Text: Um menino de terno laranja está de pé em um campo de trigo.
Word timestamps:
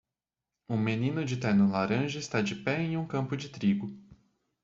Um 0.67 0.77
menino 0.79 1.23
de 1.23 1.37
terno 1.37 1.69
laranja 1.69 2.17
está 2.17 2.41
de 2.41 2.55
pé 2.55 2.73
em 2.81 2.97
um 2.97 3.05
campo 3.05 3.37
de 3.37 3.49
trigo. 3.49 3.95